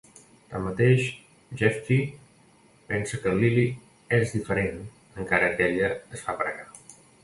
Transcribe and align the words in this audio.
Tanmateix, 0.53 1.03
Jefty 1.59 1.99
pensa 2.93 3.21
que 3.27 3.37
Lily 3.45 3.69
és 4.21 4.37
"diferent", 4.41 4.85
encara 5.23 5.57
que 5.57 5.73
ella 5.73 5.97
es 5.99 6.29
fa 6.29 6.41
pregar. 6.47 6.71